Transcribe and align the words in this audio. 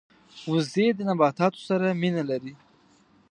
وزې 0.51 0.87
د 0.97 0.99
نباتاتو 1.09 1.59
سره 1.69 1.87
مینه 2.01 2.23
لري 2.29 2.53